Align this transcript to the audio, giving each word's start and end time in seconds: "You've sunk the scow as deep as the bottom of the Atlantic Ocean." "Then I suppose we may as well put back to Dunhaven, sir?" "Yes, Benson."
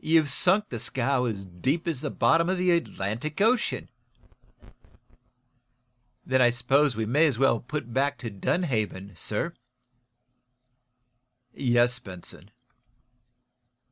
"You've 0.00 0.30
sunk 0.30 0.70
the 0.70 0.80
scow 0.80 1.26
as 1.26 1.44
deep 1.46 1.86
as 1.86 2.00
the 2.00 2.10
bottom 2.10 2.48
of 2.48 2.58
the 2.58 2.72
Atlantic 2.72 3.40
Ocean." 3.40 3.88
"Then 6.26 6.42
I 6.42 6.50
suppose 6.50 6.96
we 6.96 7.06
may 7.06 7.26
as 7.26 7.38
well 7.38 7.60
put 7.60 7.94
back 7.94 8.18
to 8.18 8.30
Dunhaven, 8.30 9.14
sir?" 9.14 9.54
"Yes, 11.52 12.00
Benson." 12.00 12.50